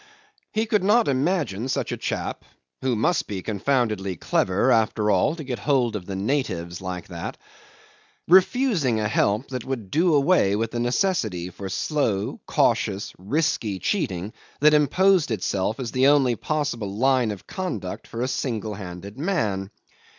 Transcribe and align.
He 0.51 0.65
could 0.65 0.83
not 0.83 1.07
imagine 1.07 1.67
such 1.69 1.91
a 1.91 1.95
chap 1.97 2.43
(who 2.81 2.95
must 2.95 3.27
be 3.27 3.43
confoundedly 3.43 4.15
clever 4.15 4.71
after 4.71 5.11
all 5.11 5.35
to 5.35 5.43
get 5.43 5.59
hold 5.59 5.95
of 5.95 6.07
the 6.07 6.15
natives 6.15 6.81
like 6.81 7.09
that) 7.09 7.37
refusing 8.27 8.99
a 8.99 9.07
help 9.07 9.49
that 9.49 9.63
would 9.63 9.91
do 9.91 10.15
away 10.15 10.55
with 10.55 10.71
the 10.71 10.79
necessity 10.79 11.51
for 11.51 11.69
slow, 11.69 12.39
cautious, 12.47 13.13
risky 13.19 13.77
cheating, 13.77 14.33
that 14.59 14.73
imposed 14.73 15.29
itself 15.29 15.79
as 15.79 15.91
the 15.91 16.07
only 16.07 16.35
possible 16.35 16.91
line 16.97 17.29
of 17.29 17.45
conduct 17.45 18.07
for 18.07 18.23
a 18.23 18.27
single 18.27 18.73
handed 18.73 19.19
man. 19.19 19.69